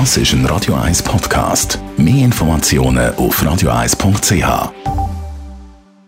[0.00, 1.78] Das ist ein Radio 1 Podcast.
[1.96, 4.72] Mehr Informationen auf radio1.ch.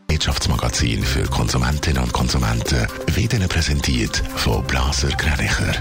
[0.09, 5.73] Wirtschaftsmagazin für Konsumentinnen und Konsumenten wird Ihnen präsentiert von Blaser Greinicher.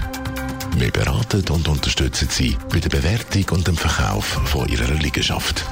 [0.76, 5.64] Wir beraten und unterstützen Sie bei der Bewertung und dem Verkauf von Ihrer Liegenschaft.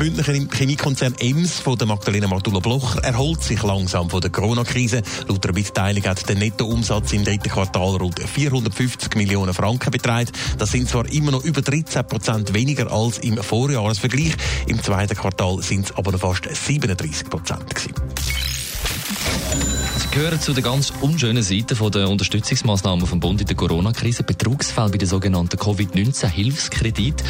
[0.00, 5.02] Bündner Chemiekonzern EMS von der Magdalena Martula Blocher erholt sich langsam von der Corona-Krise.
[5.28, 10.32] Laut der Mitteilung hat der Nettoumsatz im dritten Quartal rund 450 Millionen Franken beträgt.
[10.56, 14.32] Das sind zwar immer noch über 13 Prozent weniger als im Vorjahresvergleich.
[14.68, 17.66] Im zweiten Quartal sind es aber fast 37 Prozent
[20.10, 24.24] gehören zu den ganz unschönen Seiten der Unterstützungsmaßnahmen vom Bund in der Corona-Krise.
[24.24, 27.22] Betrugsfälle bei den sogenannten Covid-19-Hilfskredit.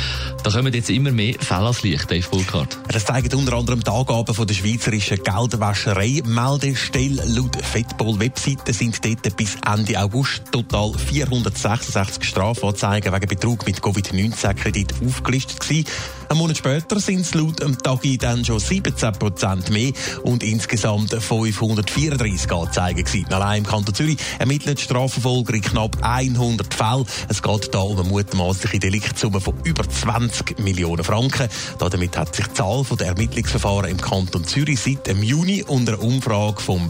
[0.43, 2.79] Da kommen jetzt immer mehr Fälle ans Licht, Dave Burkhardt.
[2.89, 7.23] Das zeigen unter anderem die Angaben von der schweizerischen Geldwäscherei-Meldestelle.
[7.27, 15.61] Laut Fedpol-Webseite sind dort bis Ende August total 466 Strafanzeigen wegen Betrug mit Covid-19-Kredit aufgelistet
[15.61, 15.87] gewesen.
[16.31, 19.91] Ein Monat später sind es laut dem Tagi dann schon 17 Prozent mehr
[20.23, 23.05] und insgesamt 534 Anzeigen.
[23.31, 27.05] Allein im Kanton Zürich ermittelt die Strafverfolger in knapp 100 Fällen.
[27.29, 31.49] Es geht da um eine mutmaßliche Deliktsumme von über 20 Millionen Franken.
[31.81, 36.03] Damit hat sich die Zahl der Ermittlungsverfahren im Kanton Zürich seit dem Juni unter einer
[36.05, 36.89] Umfrage vom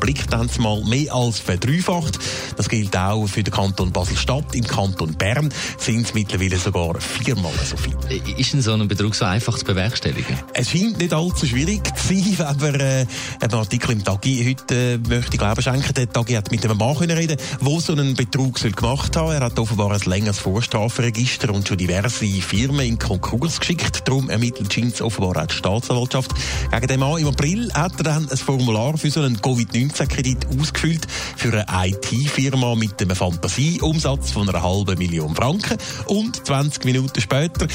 [0.59, 2.19] mal mehr als verdreifacht.
[2.59, 4.55] Das gilt auch für den Kanton Basel-Stadt.
[4.55, 7.97] Im Kanton Bern sind es mittlerweile sogar viermal so viel.
[8.37, 10.39] Ist denn so ein Betrug so einfach zu bewerkstelligen?
[10.55, 13.07] Es scheint nicht allzu schwierig zu sein, wenn man äh,
[13.41, 15.95] einen Artikel im Tagi heute äh, möchte Glauben schenken.
[15.95, 19.31] Der Tagi hat mit einem Mann können reden, der so einen Betrug soll gemacht hat.
[19.31, 24.03] Er hat offenbar ein längeres Vorstrafenregister und schon diverse Firmen in Konkurs geschickt.
[24.07, 26.33] Darum ermittelt scheint offenbar auch die Staatsanwaltschaft.
[26.71, 31.07] Gegen den Mann im April hat er dann ein Formular für so einen Covid-19-Kredit ausgefüllt
[31.37, 35.79] für eine IT-Firma mit einem Fantasieumsatz von einer halben Million Franken.
[36.07, 37.67] Und 20 Minuten später,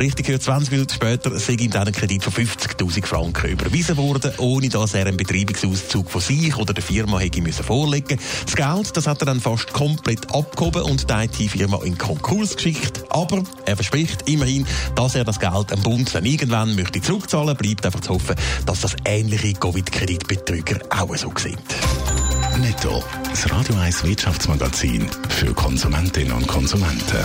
[0.00, 3.98] richtig gehört, 20 Minuten später, später sei ihm dann ein Kredit von 50.000 Franken überwiesen
[3.98, 8.56] worden, ohne dass er einen Betreibungsauszug von sich oder der Firma hätte müssen vorlegen Das
[8.56, 13.04] Geld, das hat er dann fast komplett abgehoben und die IT-Firma in Konkurs geschickt.
[13.10, 17.54] Aber er verspricht immerhin, dass er das Geld am Bund dann irgendwann möchte zurückzahlen.
[17.54, 21.58] Bleibt einfach zu hoffen, dass das ähnliche Covid-Kreditbetrüger auch so sehen.
[22.60, 27.24] Netto, das Radio 1 Wirtschaftsmagazin für Konsumentinnen und Konsumenten.